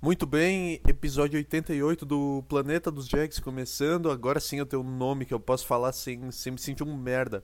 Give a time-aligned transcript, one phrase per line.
[0.00, 4.12] Muito bem, episódio 88 do Planeta dos Jags começando.
[4.12, 6.96] Agora sim eu tenho um nome que eu posso falar sem, sem me sentir um
[6.96, 7.42] merda.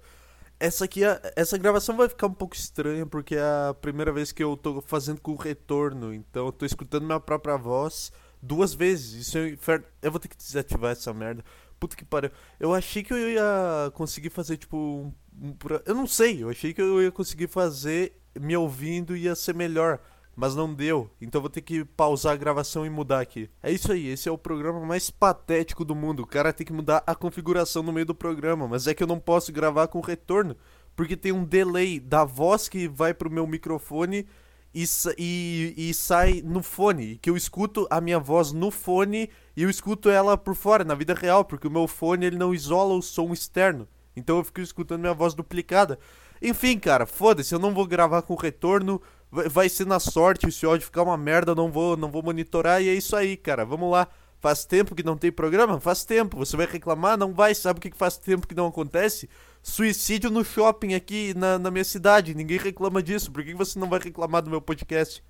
[0.61, 1.01] Essa aqui,
[1.35, 4.81] essa gravação vai ficar um pouco estranha porque é a primeira vez que eu tô
[4.81, 6.15] fazendo com retorno.
[6.15, 9.27] Então eu tô escutando minha própria voz duas vezes.
[9.27, 9.85] Isso é um inferno.
[10.01, 11.45] Eu vou ter que desativar essa merda.
[11.81, 12.31] Puta que pariu.
[12.61, 15.13] Eu achei que eu ia conseguir fazer tipo um,
[15.43, 19.55] um, Eu não sei, eu achei que eu ia conseguir fazer me ouvindo ia ser
[19.55, 20.01] melhor
[20.37, 21.11] mas não deu.
[21.21, 23.49] Então vou ter que pausar a gravação e mudar aqui.
[23.63, 26.23] É isso aí, esse é o programa mais patético do mundo.
[26.23, 29.07] O cara tem que mudar a configuração no meio do programa, mas é que eu
[29.07, 30.57] não posso gravar com retorno,
[30.97, 34.27] porque tem um delay da voz que vai pro meu microfone
[34.75, 34.85] e,
[35.17, 37.19] e, e sai no fone.
[37.19, 40.95] Que eu escuto a minha voz no fone e eu escuto ela por fora, na
[40.95, 43.89] vida real, porque o meu fone ele não isola o som externo.
[44.17, 45.99] Então eu fico escutando minha voz duplicada.
[46.43, 49.01] Enfim, cara, foda-se, eu não vou gravar com retorno
[49.49, 52.81] vai ser na sorte, se o áudio ficar uma merda, não vou, não vou monitorar
[52.81, 53.65] e é isso aí, cara.
[53.65, 54.07] Vamos lá.
[54.41, 55.81] Faz tempo que não tem programa?
[55.81, 56.37] Faz tempo.
[56.37, 57.17] Você vai reclamar?
[57.17, 57.55] Não vai.
[57.55, 59.29] Sabe o que faz tempo que não acontece?
[59.63, 62.35] Suicídio no shopping aqui na, na minha cidade.
[62.35, 63.33] Ninguém reclama disso.
[63.33, 65.25] Por que você não vai reclamar do meu podcast?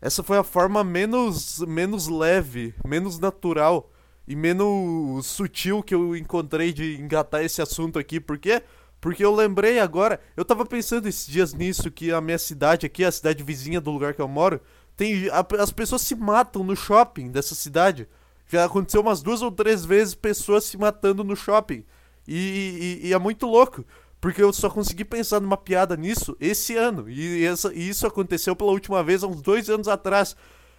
[0.00, 3.88] Essa foi a forma menos, menos leve, menos natural
[4.26, 8.18] e menos sutil que eu encontrei de engatar esse assunto aqui.
[8.18, 8.60] Por quê?
[8.60, 8.81] Porque
[9.18, 13.10] eu lembrei agora, eu tava pensando esses dias nisso, que a minha cidade aqui, a
[13.10, 14.60] cidade vizinha do lugar que eu moro,
[14.96, 15.28] tem.
[15.30, 18.08] A, as pessoas se matam no shopping dessa cidade.
[18.48, 21.84] Já aconteceu umas duas ou três vezes pessoas se matando no shopping.
[22.28, 23.84] E, e, e é muito louco.
[24.20, 27.10] Porque eu só consegui pensar numa piada nisso esse ano.
[27.10, 30.36] E, essa, e isso aconteceu pela última vez há uns dois anos atrás.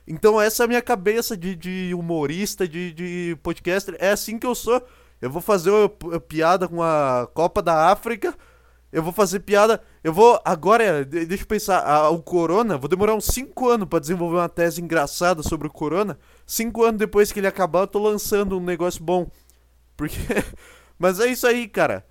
[0.07, 3.97] Então essa é a minha cabeça de, de humorista, de, de podcaster.
[3.99, 4.81] É assim que eu sou.
[5.21, 8.35] Eu vou fazer uma piada com a Copa da África.
[8.91, 9.81] Eu vou fazer piada.
[10.03, 10.39] Eu vou.
[10.45, 12.09] Agora, deixa eu pensar.
[12.11, 16.19] O Corona, vou demorar uns 5 anos para desenvolver uma tese engraçada sobre o Corona.
[16.45, 19.31] 5 anos depois que ele acabar, eu tô lançando um negócio bom.
[19.97, 20.17] Porque.
[20.99, 22.05] Mas é isso aí, cara.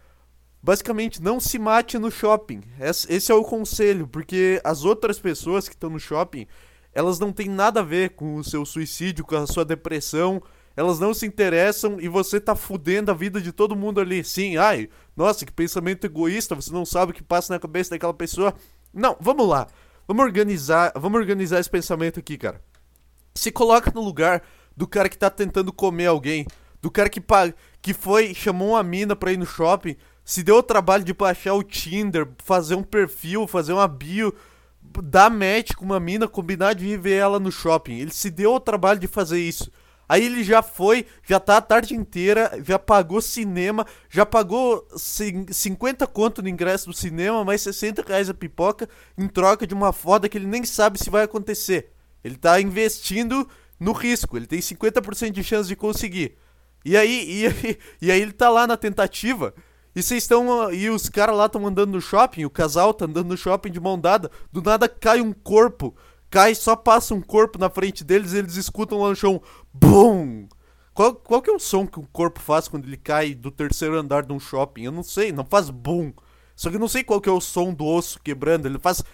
[0.61, 2.63] Basicamente, não se mate no shopping.
[2.81, 4.09] Esse é o conselho.
[4.09, 6.49] Porque as outras pessoas que estão no shopping,
[6.93, 10.43] elas não têm nada a ver com o seu suicídio, com a sua depressão
[10.77, 14.25] elas não se interessam e você tá fudendo a vida de todo mundo ali.
[14.25, 18.15] Sim, ai, nossa, que pensamento egoísta, você não sabe o que passa na cabeça daquela
[18.15, 18.55] pessoa.
[18.93, 19.67] Não, vamos lá.
[20.07, 22.61] Vamos organizar, vamos organizar esse pensamento aqui, cara.
[23.35, 24.43] Se coloca no lugar
[24.77, 26.47] do cara que tá tentando comer alguém,
[26.81, 27.23] do cara que
[27.81, 31.55] que foi, chamou uma mina pra ir no shopping, se deu o trabalho de baixar
[31.55, 34.35] o Tinder, fazer um perfil, fazer uma bio,
[35.03, 37.99] dar match com uma mina, combinar de ver ela no shopping.
[37.99, 39.71] Ele se deu o trabalho de fazer isso.
[40.13, 46.07] Aí ele já foi, já tá a tarde inteira, já pagou cinema, já pagou 50
[46.07, 48.87] conto no ingresso do cinema, mais 60 reais a pipoca,
[49.17, 51.93] em troca de uma foda que ele nem sabe se vai acontecer.
[52.23, 53.49] Ele tá investindo
[53.81, 56.37] no risco, ele tem 50% de chance de conseguir.
[56.85, 59.55] E aí, e aí, e aí ele tá lá na tentativa.
[59.97, 60.71] E vocês estão.
[60.71, 63.81] E os caras lá estão andando no shopping, o casal tá andando no shopping de
[63.81, 64.31] mão dada.
[64.53, 65.97] Do nada cai um corpo
[66.33, 69.43] cai, só passa um corpo na frente deles e eles escutam lá no chão.
[69.71, 70.49] BUM!
[70.95, 73.99] Qual, qual que é o som que o corpo faz quando ele cai do terceiro
[73.99, 74.85] andar de um shopping?
[74.85, 76.11] Eu não sei, não faz BUM.
[76.57, 78.67] Só que eu não sei qual que é o som do osso quebrando.
[78.67, 79.05] Ele faz.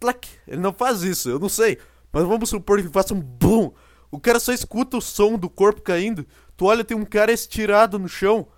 [0.00, 0.28] Clac!
[0.48, 1.78] Ele não faz isso, eu não sei.
[2.12, 3.70] Mas vamos supor que ele faça um BUM!
[4.10, 6.26] O cara só escuta o som do corpo caindo.
[6.56, 8.48] Tu olha, tem um cara estirado no chão.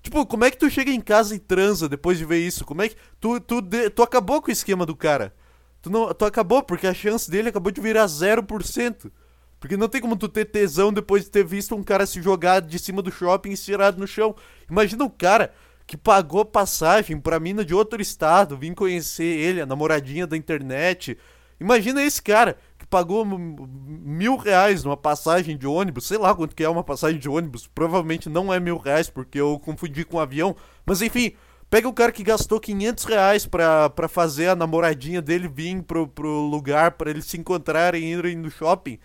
[0.00, 2.64] Tipo, como é que tu chega em casa e transa depois de ver isso?
[2.64, 2.96] Como é que.
[3.20, 3.60] Tu, tu,
[3.94, 5.34] tu acabou com o esquema do cara.
[5.84, 9.12] Tu, não, tu acabou, porque a chance dele acabou de virar 0%.
[9.60, 12.62] Porque não tem como tu ter tesão depois de ter visto um cara se jogar
[12.62, 14.34] de cima do shopping estirado no chão.
[14.70, 15.52] Imagina um cara
[15.86, 21.18] que pagou passagem pra mina de outro estado, vir conhecer ele, a namoradinha da internet.
[21.60, 26.64] Imagina esse cara que pagou mil reais numa passagem de ônibus, sei lá quanto que
[26.64, 30.20] é uma passagem de ônibus, provavelmente não é mil reais porque eu confundi com um
[30.20, 30.56] avião,
[30.86, 31.34] mas enfim,
[31.74, 36.06] Pega o cara que gastou 500 reais pra, pra fazer a namoradinha dele vir pro,
[36.06, 38.96] pro lugar para eles se encontrarem indo no shopping.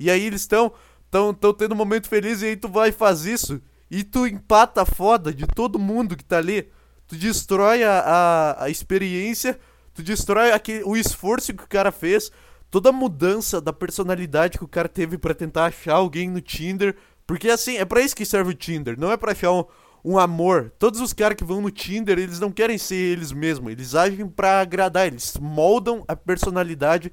[0.00, 0.72] E aí eles estão
[1.10, 3.60] tão, tão tendo um momento feliz e aí tu vai e faz isso.
[3.90, 6.70] E tu empata foda de todo mundo que tá ali.
[7.06, 9.60] Tu destrói a, a, a experiência,
[9.92, 12.32] tu destrói aquele, o esforço que o cara fez,
[12.70, 16.96] toda a mudança da personalidade que o cara teve para tentar achar alguém no Tinder.
[17.26, 19.66] Porque assim, é para isso que serve o Tinder, não é pra achar um,
[20.04, 20.72] um amor.
[20.78, 24.28] Todos os caras que vão no Tinder, eles não querem ser eles mesmos, eles agem
[24.28, 27.10] para agradar, eles moldam a personalidade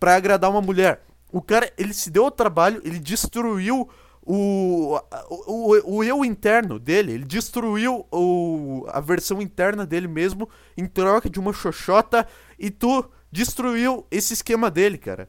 [0.00, 1.04] para agradar uma mulher.
[1.30, 3.88] O cara, ele se deu ao trabalho, ele destruiu
[4.24, 4.98] o,
[5.46, 11.28] o, o, eu interno dele, ele destruiu o, a versão interna dele mesmo em troca
[11.28, 12.26] de uma xoxota
[12.58, 15.28] e tu destruiu esse esquema dele, cara.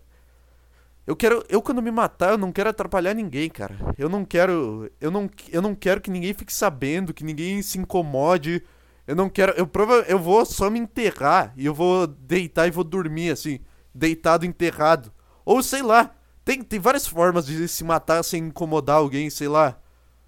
[1.06, 1.44] Eu quero.
[1.50, 3.76] Eu quando me matar, eu não quero atrapalhar ninguém, cara.
[3.98, 4.90] Eu não quero.
[5.02, 8.64] Eu não, eu não quero que ninguém fique sabendo, que ninguém se incomode.
[9.06, 9.52] Eu não quero.
[9.54, 13.60] Eu prova, eu vou só me enterrar e eu vou deitar e vou dormir, assim.
[13.94, 15.12] Deitado, enterrado.
[15.46, 16.16] Ou sei lá.
[16.46, 19.78] Tem, tem várias formas de se matar sem incomodar alguém, sei lá.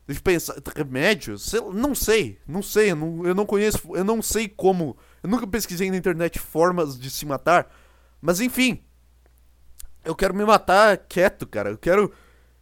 [0.07, 0.55] Eu pensar.
[0.75, 1.37] Remédio?
[1.37, 2.37] Sei, não sei.
[2.45, 2.93] Não sei.
[2.93, 3.79] Não, eu não conheço.
[3.95, 4.97] Eu não sei como.
[5.23, 7.73] Eu nunca pesquisei na internet formas de se matar.
[8.21, 8.83] Mas enfim.
[10.05, 11.71] Eu quero me matar quieto, cara.
[11.71, 12.11] Eu quero.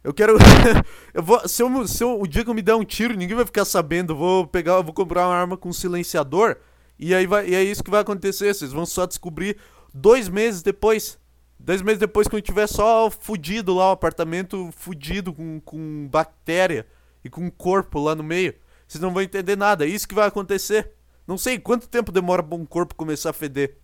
[0.02, 0.36] Eu quero.
[1.12, 1.46] eu vou.
[1.48, 3.64] Se, eu, se eu, o dia que eu me der um tiro, ninguém vai ficar
[3.64, 4.14] sabendo.
[4.14, 4.80] Eu vou pegar.
[4.80, 6.56] Vou comprar uma arma com silenciador.
[6.98, 8.54] E aí vai, e é isso que vai acontecer.
[8.54, 9.58] Vocês vão só descobrir
[9.92, 11.18] dois meses depois.
[11.58, 16.86] Dois meses depois, quando tiver só fudido lá, o apartamento fudido com, com bactéria
[17.24, 18.54] e com um corpo lá no meio.
[18.86, 19.84] Vocês não vão entender nada.
[19.84, 20.92] É isso que vai acontecer.
[21.26, 23.78] Não sei quanto tempo demora pra um corpo começar a feder.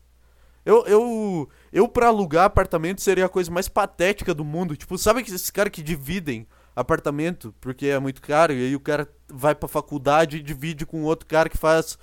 [0.64, 4.76] Eu, eu, eu pra alugar apartamento seria a coisa mais patética do mundo.
[4.76, 8.80] Tipo, sabe que esses caras que dividem apartamento porque é muito caro e aí o
[8.80, 11.98] cara vai pra faculdade e divide com outro cara que faz.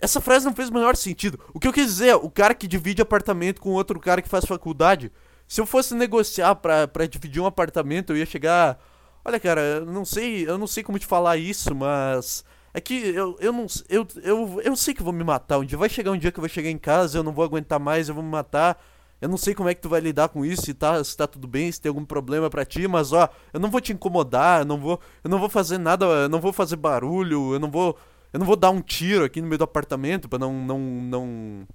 [0.00, 1.40] Essa frase não fez o menor sentido.
[1.54, 4.28] O que eu quis dizer é o cara que divide apartamento com outro cara que
[4.28, 5.10] faz faculdade.
[5.48, 8.78] Se eu fosse negociar pra, pra dividir um apartamento, eu ia chegar.
[9.24, 12.44] Olha, cara, não sei, eu não sei como te falar isso, mas
[12.76, 13.66] é que eu, eu não.
[13.88, 15.78] Eu, eu, eu sei que vou me matar um dia.
[15.78, 18.06] Vai chegar um dia que eu vou chegar em casa, eu não vou aguentar mais,
[18.06, 18.78] eu vou me matar.
[19.18, 21.26] Eu não sei como é que tu vai lidar com isso, se tá, se tá
[21.26, 24.60] tudo bem, se tem algum problema para ti, mas ó, eu não vou te incomodar,
[24.60, 27.70] eu não vou, eu não vou fazer nada, eu não vou fazer barulho, eu não
[27.70, 27.96] vou,
[28.30, 31.66] eu não vou dar um tiro aqui no meio do apartamento para não não não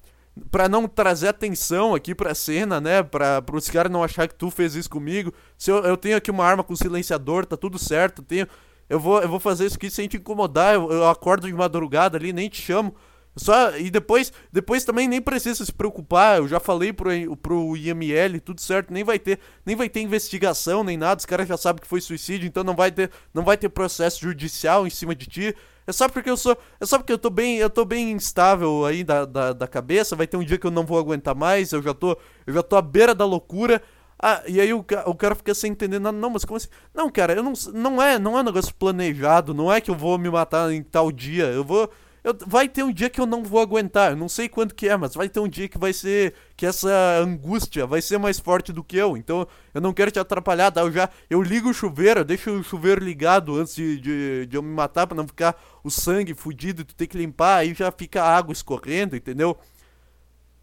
[0.52, 3.02] para não trazer atenção aqui pra cena, né?
[3.02, 5.34] Pra, os caras não achar que tu fez isso comigo.
[5.58, 8.48] Se eu, eu tenho aqui uma arma com silenciador, tá tudo certo, tenho
[8.92, 10.76] eu vou, eu vou fazer isso aqui sem te incomodar.
[10.76, 12.94] Eu, eu acordo de madrugada ali, nem te chamo.
[13.38, 16.40] Só, e depois, depois também nem precisa se preocupar.
[16.40, 20.84] Eu já falei pro, pro IML, tudo certo, nem vai ter, nem vai ter investigação
[20.84, 21.20] nem nada.
[21.20, 24.20] Os caras já sabem que foi suicídio, então não vai ter, não vai ter processo
[24.20, 25.56] judicial em cima de ti.
[25.88, 28.86] É só porque eu sou, é só porque eu tô bem, eu tô bem instável
[28.86, 30.18] aí da, da, da cabeça.
[30.18, 31.72] Vai ter um dia que eu não vou aguentar mais.
[31.72, 33.82] Eu já tô, eu já tô à beira da loucura.
[34.22, 36.16] Ah, e aí o, o cara fica sem entender nada.
[36.16, 36.68] Não, mas como assim?
[36.94, 39.54] Não, cara, eu não, não é, não é um negócio planejado.
[39.54, 41.46] Não é que eu vou me matar em tal dia.
[41.46, 41.90] Eu vou.
[42.24, 44.12] Eu, vai ter um dia que eu não vou aguentar.
[44.12, 46.36] Eu não sei quando que é, mas vai ter um dia que vai ser.
[46.56, 49.18] Que essa angústia vai ser mais forte do que eu.
[49.18, 50.72] Então eu não quero te atrapalhar.
[50.72, 50.82] Tá?
[50.82, 51.10] Eu já.
[51.28, 54.72] Eu ligo o chuveiro, eu deixo o chuveiro ligado antes de, de, de eu me
[54.72, 57.58] matar pra não ficar o sangue fudido e tu ter que limpar.
[57.58, 59.58] Aí já fica a água escorrendo, entendeu?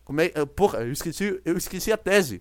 [0.05, 0.29] Como é.
[0.55, 2.41] Porra, eu esqueci, eu esqueci a tese.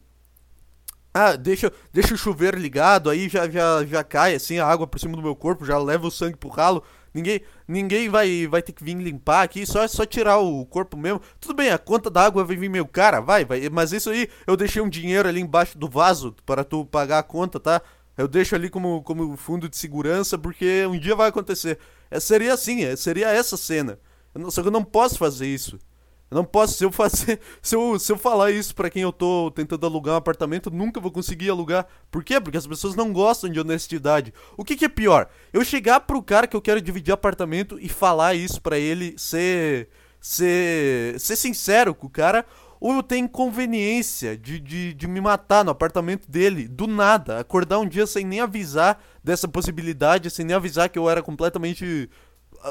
[1.14, 5.00] Ah, deixa, deixa o chuveiro ligado, aí já, já, já cai assim a água por
[5.00, 6.84] cima do meu corpo, já leva o sangue pro ralo.
[7.14, 11.20] Ninguém, ninguém vai, vai ter que vir limpar aqui, só só tirar o corpo mesmo.
[11.40, 13.68] Tudo bem, a conta da água vai vir meio cara, vai, vai.
[13.70, 17.24] Mas isso aí, eu deixei um dinheiro ali embaixo do vaso para tu pagar a
[17.24, 17.82] conta, tá?
[18.16, 21.80] Eu deixo ali como, como fundo de segurança, porque um dia vai acontecer.
[22.12, 24.00] É, seria assim, é, seria essa cena.
[24.36, 25.80] Eu não, só que eu não posso fazer isso.
[26.30, 29.12] Eu não posso, se eu fazer, se eu, se eu falar isso para quem eu
[29.12, 31.88] tô tentando alugar um apartamento, nunca vou conseguir alugar.
[32.12, 32.40] Por quê?
[32.40, 34.34] Porque as pessoas não gostam de honestidade.
[34.58, 35.30] O que, que é pior?
[35.54, 39.90] Eu chegar pro cara que eu quero dividir apartamento e falar isso para ele ser
[40.20, 42.46] ser ser sincero com o cara,
[42.80, 47.80] ou eu tenho inconveniência de, de, de me matar no apartamento dele, do nada, acordar
[47.80, 52.10] um dia sem nem avisar dessa possibilidade, sem nem avisar que eu era completamente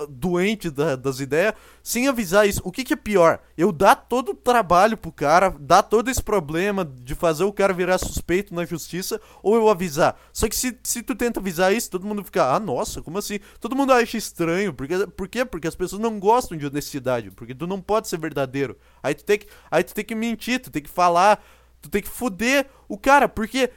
[0.08, 2.60] doente da, das ideias, sem avisar isso.
[2.64, 3.40] O que, que é pior?
[3.56, 7.72] Eu dar todo o trabalho pro cara, dar todo esse problema de fazer o cara
[7.72, 10.18] virar suspeito na justiça, ou eu avisar?
[10.32, 13.38] Só que se, se tu tenta avisar isso, todo mundo fica, ah, nossa, como assim?
[13.60, 14.74] Todo mundo acha estranho.
[14.74, 15.44] Porque, por quê?
[15.44, 18.76] Porque as pessoas não gostam de honestidade, porque tu não pode ser verdadeiro.
[19.02, 21.42] Aí tu tem que, aí tu tem que mentir, tu tem que falar,
[21.80, 23.70] tu tem que foder o cara, porque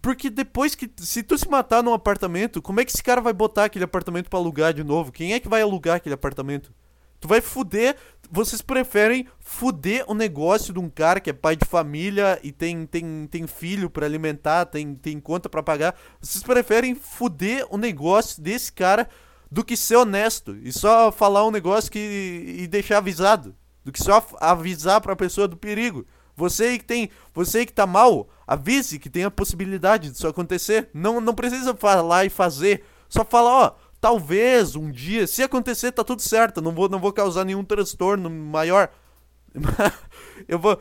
[0.00, 0.90] porque depois que.
[0.98, 4.28] Se tu se matar num apartamento, como é que esse cara vai botar aquele apartamento
[4.28, 5.12] para alugar de novo?
[5.12, 6.72] Quem é que vai alugar aquele apartamento?
[7.20, 7.96] Tu vai fuder.
[8.30, 12.86] Vocês preferem fuder o negócio de um cara que é pai de família e tem,
[12.86, 15.94] tem, tem filho para alimentar, tem, tem conta para pagar.
[16.20, 19.08] Vocês preferem fuder o negócio desse cara
[19.50, 23.54] do que ser honesto e só falar um negócio que, e deixar avisado.
[23.84, 26.06] Do que só avisar pra pessoa do perigo.
[26.40, 30.88] Você que tem, você que tá mal, avise que tem a possibilidade disso acontecer.
[30.94, 32.82] Não, não precisa falar e fazer.
[33.10, 36.62] Só fala, ó, talvez um dia, se acontecer, tá tudo certo.
[36.62, 38.88] Não vou, não vou causar nenhum transtorno maior.
[40.48, 40.80] eu vou,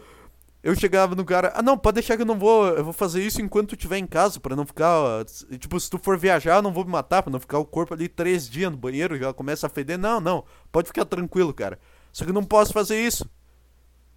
[0.63, 3.21] eu chegava no cara, ah não, pode deixar que eu não vou, eu vou fazer
[3.21, 5.25] isso enquanto estiver em casa, para não ficar,
[5.59, 7.93] tipo, se tu for viajar, eu não vou me matar, para não ficar o corpo
[7.93, 9.97] ali três dias no banheiro, já começa a feder.
[9.97, 11.77] Não, não, pode ficar tranquilo, cara.
[12.13, 13.29] Só que eu não posso fazer isso.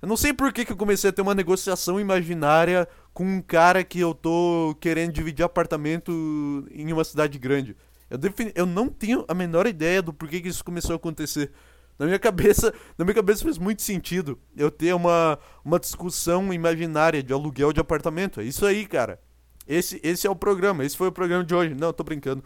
[0.02, 3.40] Eu não sei por que, que eu comecei a ter uma negociação imaginária com um
[3.40, 7.76] cara que eu tô querendo dividir apartamento em uma cidade grande.
[8.10, 8.50] Eu, defini...
[8.56, 11.52] eu não tenho a menor ideia do porquê que isso começou a acontecer.
[11.96, 17.22] Na minha cabeça, na minha cabeça fez muito sentido eu ter uma, uma discussão imaginária
[17.22, 18.40] de aluguel de apartamento.
[18.40, 19.20] É isso aí, cara.
[19.68, 21.74] Esse, esse é o programa, esse foi o programa de hoje.
[21.76, 22.42] Não, tô brincando.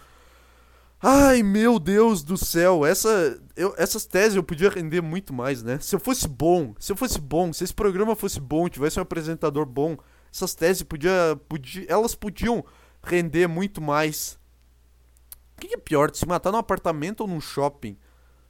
[1.09, 5.79] Ai, meu Deus do céu, essa, eu, essas teses eu podia render muito mais, né?
[5.79, 9.03] Se eu fosse bom, se eu fosse bom, se esse programa fosse bom, tivesse um
[9.03, 9.97] apresentador bom,
[10.35, 12.65] essas teses podia, podia, elas podiam
[13.05, 14.37] render muito mais.
[15.57, 17.97] O que, é pior, se matar num apartamento ou num shopping?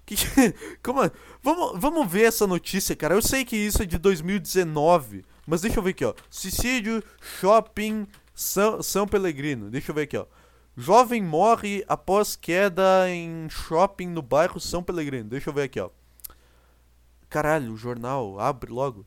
[0.07, 0.17] Que,
[0.83, 1.01] como,
[1.43, 3.15] vamos, vamos ver essa notícia, cara.
[3.15, 6.15] Eu sei que isso é de 2019, mas deixa eu ver aqui, ó.
[6.31, 9.69] Suicídio, shopping, São, São Pelegrino.
[9.69, 10.25] Deixa eu ver aqui, ó.
[10.77, 15.31] Jovem morre após queda em shopping no bairro São Pelegrino.
[15.31, 15.89] Deixa eu ver aqui, ó.
[17.31, 19.07] Caralho, o jornal abre logo.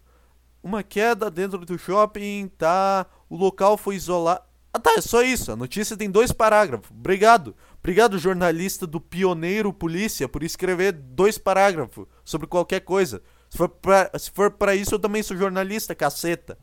[0.63, 3.05] Uma queda dentro do shopping, tá?
[3.29, 4.41] O local foi isolado.
[4.73, 5.51] Ah, tá, é só isso.
[5.51, 6.89] A notícia tem dois parágrafos.
[6.89, 7.55] Obrigado.
[7.79, 13.21] Obrigado, jornalista do Pioneiro Polícia, por escrever dois parágrafos sobre qualquer coisa.
[13.49, 16.57] Se for pra, se for pra isso, eu também sou jornalista, caceta.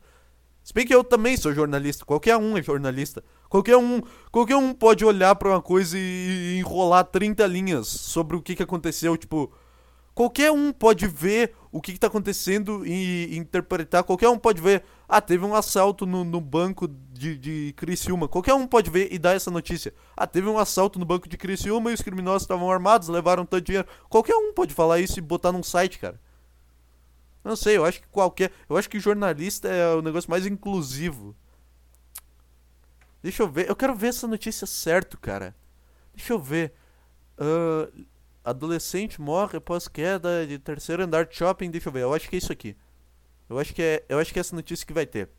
[0.67, 3.23] Se bem que eu também sou jornalista, qualquer um é jornalista.
[3.47, 8.41] Qualquer um, qualquer um pode olhar para uma coisa e enrolar 30 linhas sobre o
[8.41, 9.49] que, que aconteceu, tipo,
[10.13, 14.03] qualquer um pode ver o que, está acontecendo e, interpretar.
[14.03, 18.27] Qualquer um pode ver, ah, teve um assalto no, no banco de, de Criciúma.
[18.27, 19.93] Qualquer um pode ver e dar essa notícia.
[20.17, 23.63] Ah, teve um assalto no banco de Criciúma e os criminosos estavam armados, levaram tanto
[23.63, 23.87] dinheiro.
[24.09, 26.19] Qualquer um pode falar isso e botar num site, cara.
[27.47, 28.51] Não sei, eu acho que qualquer.
[28.69, 31.33] Eu acho que jornalista é o negócio mais inclusivo.
[33.23, 33.69] Deixa eu ver.
[33.69, 35.55] Eu quero ver essa notícia certo, cara.
[36.13, 36.73] Deixa eu ver.
[37.39, 38.05] Uh,
[38.43, 41.71] adolescente morre após queda de terceiro andar de shopping.
[41.71, 42.01] Deixa eu ver.
[42.01, 42.75] Eu acho que é isso aqui.
[43.49, 45.29] Eu acho que é, eu acho que é essa notícia que vai ter.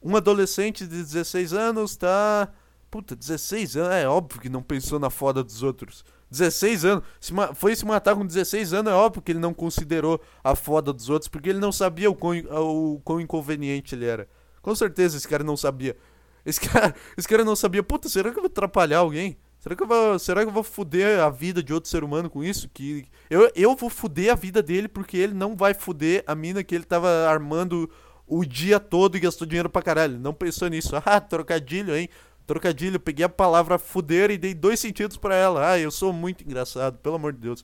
[0.00, 2.48] Um adolescente de 16 anos tá.
[2.90, 3.92] Puta, 16 anos.
[3.94, 6.04] É óbvio que não pensou na foda dos outros.
[6.30, 7.04] 16 anos.
[7.20, 10.92] Se foi se matar com 16 anos, é óbvio que ele não considerou a foda
[10.92, 14.28] dos outros, porque ele não sabia o quão, o quão inconveniente ele era.
[14.60, 15.96] Com certeza esse cara não sabia.
[16.44, 19.36] Esse cara, esse cara não sabia, puta, será que eu vou atrapalhar alguém?
[19.58, 22.30] Será que eu vou, será que eu vou fuder a vida de outro ser humano
[22.30, 22.68] com isso?
[22.72, 26.62] Que eu, eu vou fuder a vida dele porque ele não vai fuder a mina
[26.62, 27.90] que ele tava armando
[28.24, 30.18] o dia todo e gastou dinheiro pra caralho.
[30.18, 30.94] Não pensou nisso.
[31.04, 32.08] Ah, trocadilho, hein?
[32.48, 35.68] Trocadilho, peguei a palavra fuder e dei dois sentidos para ela.
[35.68, 37.62] Ai, eu sou muito engraçado, pelo amor de Deus.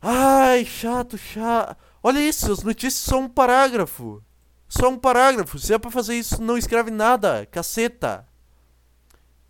[0.00, 1.76] Ai, chato, chato.
[2.00, 4.22] Olha isso, as notícias são um parágrafo.
[4.68, 5.58] Só um parágrafo.
[5.58, 7.46] Se é pra fazer isso, não escreve nada.
[7.46, 8.24] Caceta.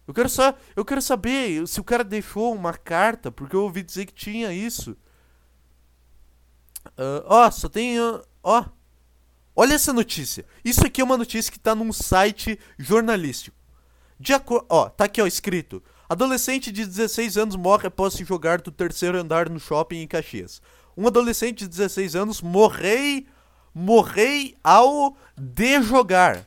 [0.09, 0.54] Eu quero só.
[0.75, 4.54] Eu quero saber se o cara deixou uma carta, porque eu ouvi dizer que tinha
[4.54, 4.93] isso.
[6.97, 8.00] Uh, ó, só tem.
[8.00, 8.64] Uh, ó.
[9.54, 10.47] Olha essa notícia.
[10.64, 13.63] Isso aqui é uma notícia que tá num site jornalístico.
[14.18, 14.66] De acordo.
[14.68, 15.83] Ó, tá aqui, ó, escrito.
[16.09, 20.61] Adolescente de 16 anos morre após se jogar do terceiro andar no shopping em Caxias.
[20.97, 23.26] Um adolescente de 16 anos morrei.
[23.75, 26.47] Morrei ao de jogar.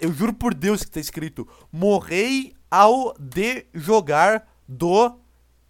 [0.00, 1.46] Eu juro por Deus que tá escrito.
[1.70, 5.18] Morrei ao de jogar do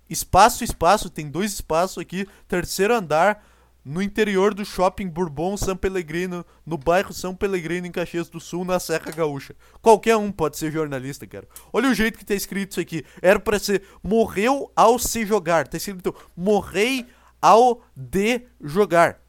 [0.08, 3.44] espaço, espaço, tem dois espaços aqui, terceiro andar
[3.88, 8.62] no interior do shopping Bourbon São Pellegrino, no bairro São Pellegrino, em Caxias do Sul,
[8.62, 9.56] na Serra Gaúcha.
[9.80, 11.48] Qualquer um pode ser jornalista, cara.
[11.72, 13.02] Olha o jeito que tá escrito isso aqui.
[13.22, 15.66] Era para ser morreu ao se jogar.
[15.66, 17.06] Tá escrito morrei
[17.40, 19.22] ao de jogar.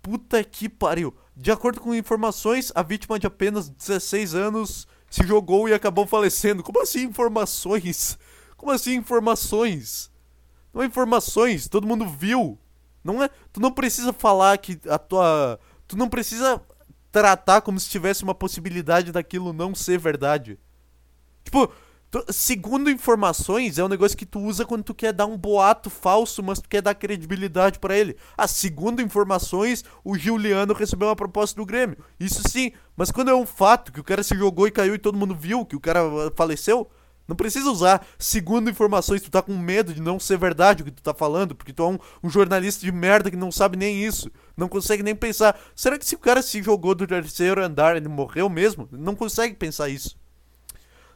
[0.00, 1.14] Puta que pariu.
[1.36, 6.62] De acordo com informações, a vítima de apenas 16 anos se jogou e acabou falecendo.
[6.62, 8.18] Como assim informações?
[8.56, 10.10] Como assim informações?
[10.72, 12.58] Não é informações, todo mundo viu.
[13.04, 16.60] Não é, tu não precisa falar que a tua, tu não precisa
[17.12, 20.58] tratar como se tivesse uma possibilidade daquilo não ser verdade.
[21.44, 21.70] Tipo,
[22.10, 25.90] tu, segundo informações, é um negócio que tu usa quando tu quer dar um boato
[25.90, 28.16] falso, mas tu quer dar credibilidade para ele.
[28.36, 31.98] Ah, segundo informações, o Giuliano recebeu uma proposta do Grêmio.
[32.18, 34.98] Isso sim, mas quando é um fato que o cara se jogou e caiu e
[34.98, 36.00] todo mundo viu que o cara
[36.34, 36.90] faleceu,
[37.26, 40.90] não precisa usar, segundo informações, tu tá com medo de não ser verdade o que
[40.90, 44.04] tu tá falando, porque tu é um, um, jornalista de merda que não sabe nem
[44.04, 44.30] isso.
[44.56, 45.58] Não consegue nem pensar.
[45.74, 48.86] Será que se o cara se jogou do terceiro andar, ele morreu mesmo?
[48.92, 50.18] Não consegue pensar isso.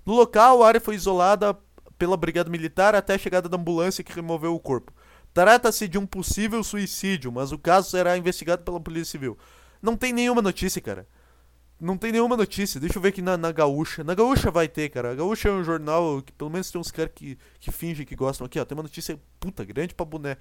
[0.05, 1.55] No local, a área foi isolada
[1.99, 4.93] pela brigada militar até a chegada da ambulância que removeu o corpo.
[5.35, 9.37] Trata-se de um possível suicídio, mas o caso será investigado pela Polícia Civil.
[9.83, 11.07] Não tem nenhuma notícia, cara.
[11.80, 12.80] Não tem nenhuma notícia.
[12.80, 14.02] Deixa eu ver aqui na, na Gaúcha.
[14.02, 15.12] Na Gaúcha vai ter, cara.
[15.12, 18.16] A Gaúcha é um jornal que pelo menos tem uns caras que, que fingem que
[18.16, 18.47] gostam.
[18.47, 18.64] Aqui, ó.
[18.64, 20.37] Tem uma notícia puta grande pra boné.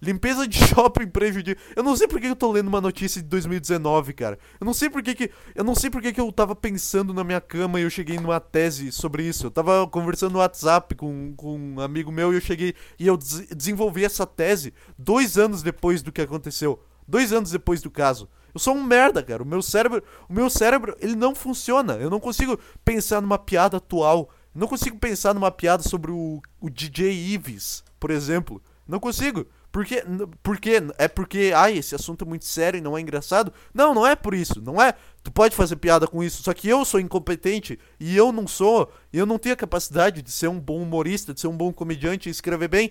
[0.00, 1.60] Limpeza de shopping prejudica.
[1.74, 4.38] Eu não sei por que eu tô lendo uma notícia de 2019, cara.
[4.60, 7.12] Eu não sei por que, que eu não sei por que, que eu tava pensando
[7.14, 9.46] na minha cama e eu cheguei numa tese sobre isso.
[9.46, 13.16] Eu tava conversando no WhatsApp com, com um amigo meu e eu cheguei e eu
[13.16, 16.80] des desenvolvi essa tese dois anos depois do que aconteceu.
[17.08, 18.28] Dois anos depois do caso.
[18.56, 19.42] Eu sou um merda, cara.
[19.42, 21.96] O meu cérebro, o meu cérebro, ele não funciona.
[21.96, 24.30] Eu não consigo pensar numa piada atual.
[24.54, 28.62] Eu não consigo pensar numa piada sobre o, o DJ Ives, por exemplo.
[28.88, 29.46] Não consigo.
[29.70, 30.02] Porque,
[30.42, 33.52] porque é porque, ai, esse assunto é muito sério e não é engraçado?
[33.74, 34.94] Não, não é por isso, não é.
[35.22, 38.90] Tu pode fazer piada com isso, só que eu sou incompetente e eu não sou,
[39.12, 41.70] e eu não tenho a capacidade de ser um bom humorista, de ser um bom
[41.74, 42.90] comediante e escrever bem,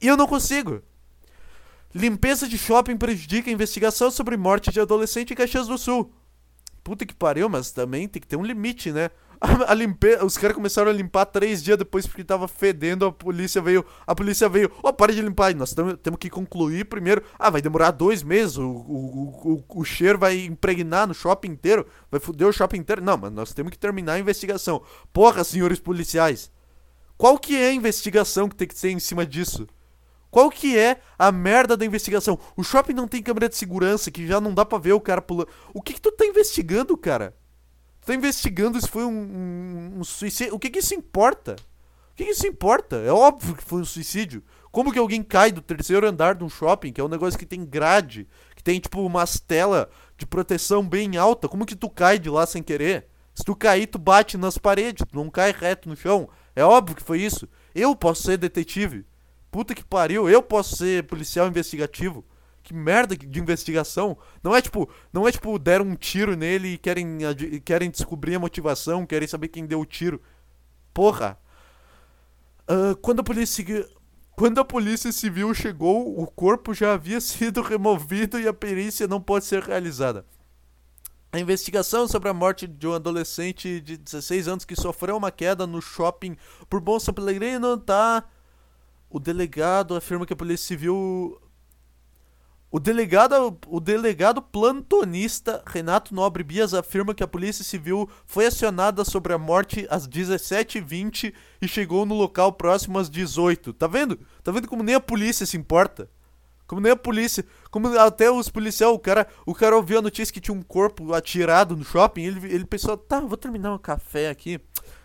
[0.00, 0.82] e eu não consigo.
[1.94, 6.12] Limpeza de shopping prejudica a investigação sobre morte de adolescente em Caxias do Sul.
[6.82, 9.10] Puta que pariu, mas também tem que ter um limite, né?
[9.40, 10.16] A, a limpe...
[10.16, 13.86] Os caras começaram a limpar três dias depois porque tava fedendo, a polícia veio.
[14.04, 15.54] A polícia veio, ó, oh, pare de limpar.
[15.54, 15.72] Nós
[16.02, 17.22] temos que concluir primeiro.
[17.38, 18.56] Ah, vai demorar dois meses.
[18.56, 21.86] O, o, o, o cheiro vai impregnar no shopping inteiro.
[22.10, 23.02] Vai foder o shopping inteiro.
[23.02, 24.82] Não, mas nós temos que terminar a investigação.
[25.12, 26.50] Porra, senhores policiais.
[27.16, 29.68] Qual que é a investigação que tem que ser em cima disso?
[30.34, 32.36] Qual que é a merda da investigação?
[32.56, 35.22] O shopping não tem câmera de segurança, que já não dá pra ver o cara
[35.22, 35.48] pulando.
[35.72, 37.36] O que que tu tá investigando, cara?
[38.00, 40.52] Tu tá investigando se foi um, um, um suicídio.
[40.52, 41.54] O que que isso importa?
[42.10, 42.96] O que que isso importa?
[42.96, 44.42] É óbvio que foi um suicídio.
[44.72, 47.46] Como que alguém cai do terceiro andar de um shopping, que é um negócio que
[47.46, 48.26] tem grade,
[48.56, 49.86] que tem tipo umas telas
[50.18, 53.06] de proteção bem alta, como que tu cai de lá sem querer?
[53.36, 56.28] Se tu cair, tu bate nas paredes, tu não cai reto no chão.
[56.56, 57.48] É óbvio que foi isso.
[57.72, 59.06] Eu posso ser detetive.
[59.54, 62.24] Puta que pariu, eu posso ser policial investigativo.
[62.60, 64.18] Que merda de investigação.
[64.42, 67.18] Não é tipo, não é tipo deram um tiro nele e querem,
[67.64, 70.20] querem descobrir a motivação, querem saber quem deu o tiro.
[70.92, 71.38] Porra.
[72.68, 73.88] Uh, quando a polícia
[74.32, 79.20] quando a polícia civil chegou, o corpo já havia sido removido e a perícia não
[79.20, 80.26] pode ser realizada.
[81.32, 85.64] A investigação sobre a morte de um adolescente de 16 anos que sofreu uma queda
[85.64, 86.36] no shopping
[86.68, 88.24] por Bolsa Pellegrino está
[89.14, 91.40] o delegado afirma que a Polícia Civil.
[92.68, 99.04] O delegado, o delegado plantonista Renato Nobre Bias afirma que a Polícia Civil foi acionada
[99.04, 104.18] sobre a morte às 17h20 e chegou no local próximo às 18 Tá vendo?
[104.42, 106.10] Tá vendo como nem a polícia se importa?
[106.66, 110.34] Como nem a polícia, como até os policiais, o cara, o cara ouviu a notícia
[110.34, 114.28] que tinha um corpo atirado no shopping, ele, ele pensou, tá, vou terminar um café
[114.28, 114.60] aqui.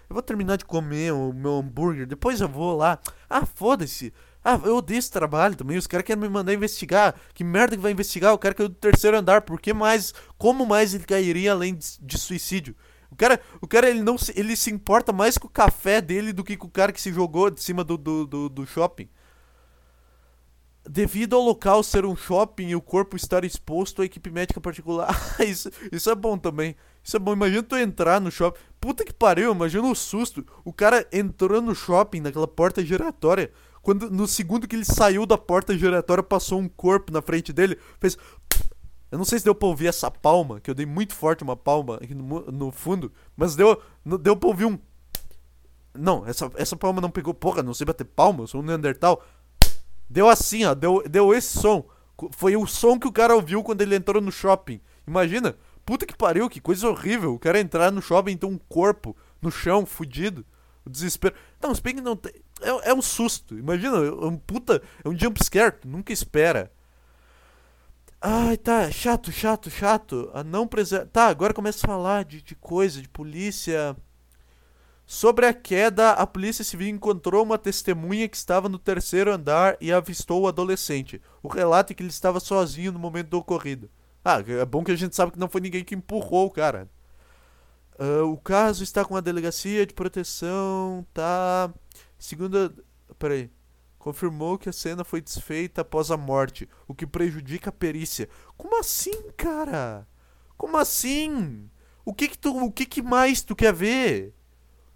[0.09, 2.97] Eu vou terminar de comer o meu hambúrguer, depois eu vou lá.
[3.29, 4.11] Ah, foda-se.
[4.43, 5.77] Ah, eu odeio esse trabalho também.
[5.77, 7.13] Os caras querem me mandar investigar.
[7.33, 8.33] Que merda que vai investigar?
[8.33, 9.41] O cara caiu do terceiro andar.
[9.41, 10.13] Por que mais?
[10.35, 12.75] Como mais ele cairia além de, de suicídio?
[13.11, 16.33] O cara, o cara ele não se, ele se importa mais com o café dele
[16.33, 19.09] do que com o cara que se jogou de cima do, do, do, do shopping.
[20.89, 25.15] Devido ao local ser um shopping e o corpo estar exposto à equipe médica particular.
[25.45, 26.75] isso, isso é bom também.
[27.09, 27.33] Isso é bom.
[27.33, 28.59] Imagina tu entrar no shopping.
[28.79, 30.45] Puta que pariu, imagina o susto.
[30.63, 33.51] O cara entrou no shopping, naquela porta giratória.
[33.81, 37.79] Quando no segundo que ele saiu da porta giratória, passou um corpo na frente dele.
[37.99, 38.15] Fez.
[39.11, 41.57] Eu não sei se deu pra ouvir essa palma, que eu dei muito forte uma
[41.57, 43.11] palma aqui no, no fundo.
[43.35, 43.81] Mas deu,
[44.21, 44.77] deu pra ouvir um.
[45.95, 47.33] Não, essa, essa palma não pegou.
[47.33, 49.25] Porra, não sei bater palma, eu sou um Neandertal.
[50.07, 50.75] Deu assim, ó.
[50.75, 51.89] Deu, deu esse som.
[52.33, 54.79] Foi o som que o cara ouviu quando ele entrou no shopping.
[55.07, 55.55] Imagina.
[55.89, 57.33] Puta que pariu, que coisa horrível.
[57.33, 60.45] O cara entrar no shopping e ter um corpo no chão, fudido.
[60.85, 61.33] O desespero.
[61.59, 62.31] Não, se bem que não tem.
[62.61, 63.57] É, é, um susto.
[63.57, 64.83] Imagina, é um puta.
[65.03, 65.79] É um jumpscare.
[65.81, 66.71] Tu nunca espera.
[68.21, 68.91] Ai, tá.
[68.91, 70.29] Chato, chato, chato.
[70.31, 71.07] A não preservar.
[71.07, 73.97] Tá, agora começa a falar de, de coisa, de polícia.
[75.07, 79.91] Sobre a queda, a polícia civil encontrou uma testemunha que estava no terceiro andar e
[79.91, 81.19] avistou o adolescente.
[81.41, 83.89] O relato é que ele estava sozinho no momento do ocorrido.
[84.23, 86.89] Ah, é bom que a gente sabe que não foi ninguém que empurrou o cara.
[87.99, 91.73] Uh, o caso está com a delegacia de proteção, tá?
[92.17, 92.73] Segunda.
[93.17, 93.51] Peraí.
[93.97, 98.29] Confirmou que a cena foi desfeita após a morte, o que prejudica a perícia.
[98.55, 100.07] Como assim, cara?
[100.55, 101.69] Como assim?
[102.05, 104.33] O que que tu, o que que mais tu quer ver?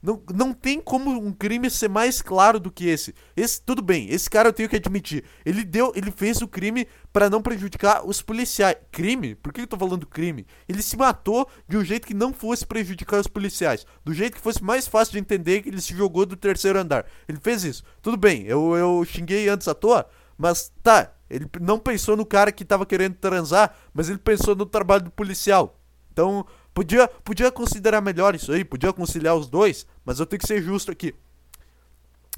[0.04, 3.16] Não, não tem como um crime ser mais claro do que esse.
[3.38, 5.24] Esse tudo bem, esse cara eu tenho que admitir.
[5.46, 8.76] Ele deu, ele fez o crime para não prejudicar os policiais.
[8.92, 9.34] Crime?
[9.34, 10.46] Por que eu tô falando crime?
[10.68, 14.42] Ele se matou de um jeito que não fosse prejudicar os policiais, do jeito que
[14.42, 17.06] fosse mais fácil de entender que ele se jogou do terceiro andar.
[17.26, 17.82] Ele fez isso.
[18.02, 20.06] Tudo bem, eu, eu xinguei antes à toa,
[20.38, 24.66] mas tá, ele não pensou no cara que tava querendo transar, mas ele pensou no
[24.66, 25.80] trabalho do policial.
[26.12, 30.48] Então, Podia, podia considerar melhor isso aí, podia conciliar os dois, mas eu tenho que
[30.48, 31.14] ser justo aqui.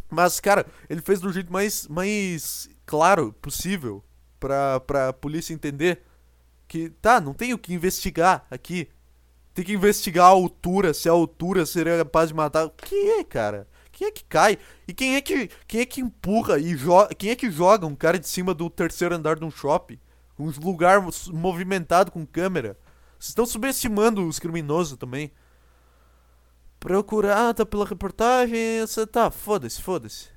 [0.10, 4.04] Mas, cara, ele fez do jeito mais, mais claro possível
[4.40, 6.02] pra, pra polícia entender
[6.68, 8.90] que, tá, não tem o que investigar aqui.
[9.54, 12.70] Tem que investigar a altura, se a altura seria capaz de matar.
[12.76, 13.68] Quem é, cara?
[13.92, 14.58] Quem é que cai?
[14.86, 17.16] E quem é que, quem é que empurra e joga.
[17.16, 19.98] Quem é que joga um cara de cima do terceiro andar de um shopping?
[20.38, 22.78] Um lugar movimentado com câmera.
[23.26, 25.32] Vocês estão subestimando os criminosos também.
[26.80, 28.82] Procurada pela reportagem.
[28.82, 30.28] Você tá, foda-se, foda-se.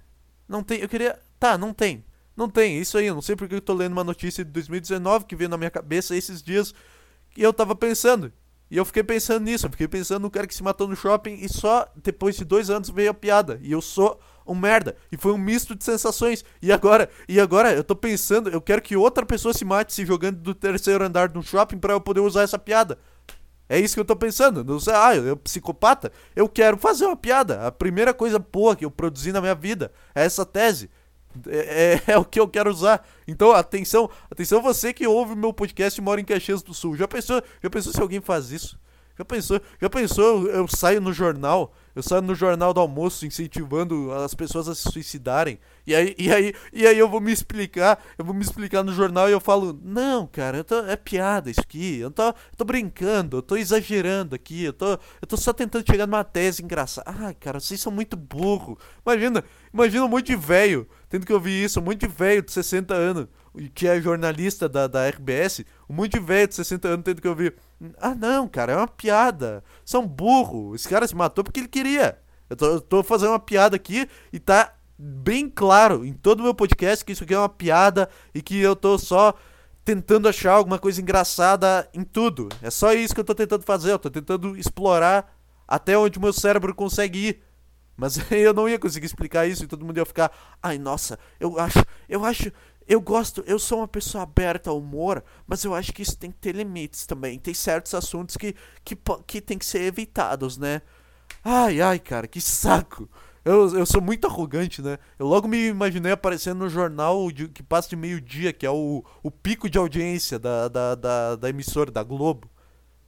[0.49, 0.81] Não tem.
[0.81, 1.19] Eu queria.
[1.39, 2.03] Tá, não tem.
[2.35, 3.07] Não tem, isso aí.
[3.07, 5.71] Eu não sei porque eu tô lendo uma notícia de 2019 que veio na minha
[5.71, 6.75] cabeça esses dias.
[7.37, 8.33] E eu tava pensando.
[8.71, 11.39] E eu fiquei pensando nisso, eu fiquei pensando no cara que se matou no shopping
[11.41, 13.59] e só depois de dois anos veio a piada.
[13.63, 14.97] E eu sou um merda.
[15.13, 16.45] E foi um misto de sensações.
[16.63, 20.05] E agora, e agora eu tô pensando, eu quero que outra pessoa se mate se
[20.05, 22.99] jogando do terceiro andar de um shopping para eu poder usar essa piada.
[23.69, 24.65] É isso que eu tô pensando.
[24.65, 26.11] Não sei, ah, eu, psicopata.
[26.35, 27.67] Eu quero fazer uma piada.
[27.67, 30.91] A primeira coisa boa que eu produzi na minha vida é essa tese.
[31.47, 33.07] É, é, é, o que eu quero usar.
[33.27, 36.97] Então, atenção, atenção você que ouve meu podcast e mora em Caxias do Sul.
[36.97, 38.79] Já pensou, já pensou se alguém faz isso?
[39.19, 43.27] Já pensou, já pensou eu, eu saio no jornal eu saio no jornal do almoço
[43.27, 45.59] incentivando as pessoas a se suicidarem.
[45.89, 48.93] E aí, e aí, e aí eu vou me explicar, eu vou me explicar no
[48.93, 51.99] jornal e eu falo, não, cara, tô, é piada isso aqui.
[51.99, 55.87] Eu tô, eu tô brincando, eu tô exagerando aqui, eu tô, eu tô só tentando
[55.91, 57.11] chegar numa tese engraçada.
[57.11, 58.79] Ah, cara, vocês são muito burro.
[59.03, 62.53] Imagina, imagina um monte de velho tendo que ouvir isso, um monte de velho de
[62.53, 63.27] 60 anos
[63.75, 67.29] que é jornalista da, da RBS, um monte de velho de 60 anos tendo que
[67.29, 67.55] ouvir.
[67.99, 69.65] Ah, não, cara, é uma piada.
[69.87, 70.75] São burro.
[70.75, 72.19] Esse cara se matou porque ele queria.
[72.51, 76.43] Eu tô, eu tô fazendo uma piada aqui e tá bem claro em todo o
[76.43, 79.35] meu podcast que isso aqui é uma piada e que eu tô só
[79.85, 82.49] tentando achar alguma coisa engraçada em tudo.
[82.61, 83.93] É só isso que eu tô tentando fazer.
[83.93, 85.35] Eu tô tentando explorar
[85.67, 87.43] até onde o meu cérebro consegue ir.
[87.97, 90.31] Mas eu não ia conseguir explicar isso e todo mundo ia ficar,
[90.63, 92.53] ai nossa, eu acho, eu acho,
[92.87, 96.31] eu gosto, eu sou uma pessoa aberta ao humor, mas eu acho que isso tem
[96.31, 97.39] que ter limites também.
[97.39, 100.83] Tem certos assuntos que, que, que tem que ser evitados, né?
[101.45, 103.09] Ai, ai, cara, que saco.
[103.45, 104.99] Eu, eu sou muito arrogante, né?
[105.19, 109.05] Eu logo me imaginei aparecendo no jornal de, que passa de meio-dia, que é o,
[109.23, 112.51] o pico de audiência da, da, da, da emissora, da Globo.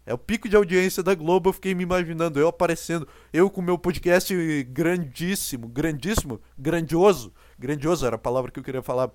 [0.06, 3.60] É o pico de audiência da Globo, eu fiquei me imaginando, eu aparecendo, eu com
[3.60, 9.10] meu podcast grandíssimo, grandíssimo, grandioso, grandioso era a palavra que eu queria falar.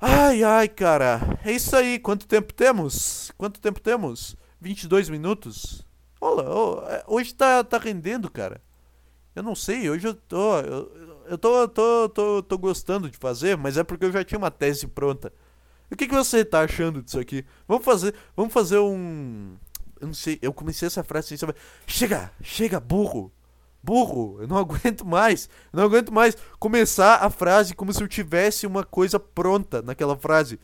[0.00, 1.20] Ai, ai, cara.
[1.44, 1.98] É isso aí.
[1.98, 3.32] Quanto tempo temos?
[3.36, 4.36] Quanto tempo temos?
[4.60, 5.84] 22 minutos?
[6.20, 6.42] Olha,
[6.92, 8.60] é, hoje tá, tá rendendo, cara.
[9.38, 10.58] Eu não sei, hoje eu tô.
[10.58, 10.92] Eu,
[11.28, 14.50] eu tô, tô, tô, tô gostando de fazer, mas é porque eu já tinha uma
[14.50, 15.32] tese pronta.
[15.88, 17.44] O que, que você tá achando disso aqui?
[17.68, 18.14] Vamos fazer.
[18.36, 19.54] Vamos fazer um.
[20.00, 21.46] Eu não sei, eu comecei essa frase assim,
[21.86, 23.32] chega, chega, burro
[23.80, 28.08] burro, eu não aguento mais, eu não aguento mais começar a frase como se eu
[28.08, 30.58] tivesse uma coisa pronta naquela frase.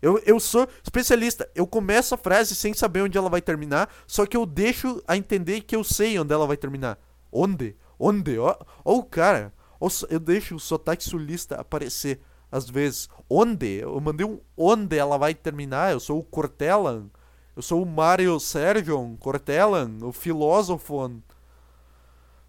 [0.00, 4.24] Eu, eu sou especialista, eu começo a frase sem saber onde ela vai terminar, só
[4.24, 6.98] que eu deixo a entender que eu sei onde ela vai terminar.
[7.32, 7.74] Onde?
[7.98, 8.38] Onde?
[8.38, 13.08] Ó, ó o cara, ó, eu deixo o sotaque sulista aparecer às vezes.
[13.28, 13.80] Onde?
[13.80, 17.06] Eu mandei um onde ela vai terminar, eu sou o Cortellan,
[17.54, 21.22] eu sou o Mario Sergion Cortellan, o filósofo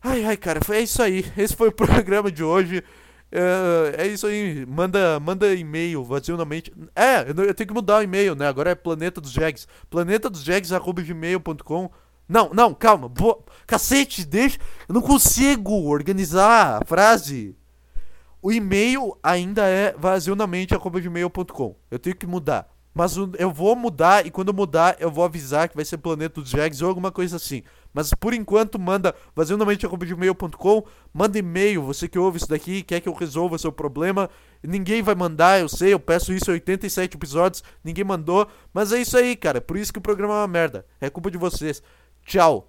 [0.02, 1.26] Ai, ai, cara, foi, é isso aí.
[1.38, 2.84] Esse foi o programa de hoje.
[3.32, 4.66] É, é isso aí.
[4.66, 6.72] Manda, manda e-mail vazio na mente.
[6.96, 8.48] É, eu tenho que mudar o e-mail, né?
[8.48, 9.68] Agora é Planeta dos Jags.
[9.90, 11.92] Planeta dos Jags@gmail.com.
[12.28, 13.08] Não, não, calma.
[13.08, 13.40] Boa.
[13.66, 14.60] Cacete, deixa.
[14.88, 17.56] Eu não consigo organizar a frase.
[18.42, 21.76] O e-mail ainda é vazionamente.gmail.com.
[21.90, 22.70] Eu tenho que mudar.
[22.98, 26.50] Mas eu vou mudar e quando mudar eu vou avisar que vai ser Planeta dos
[26.50, 27.62] Jags ou alguma coisa assim.
[27.94, 33.14] Mas por enquanto manda vazionamente.com, manda e-mail, você que ouve isso daqui, quer que eu
[33.14, 34.28] resolva seu problema.
[34.64, 38.48] Ninguém vai mandar, eu sei, eu peço isso em 87 episódios, ninguém mandou.
[38.74, 40.84] Mas é isso aí, cara, por isso que o programa é uma merda.
[41.00, 41.84] É culpa de vocês.
[42.28, 42.68] Tchau.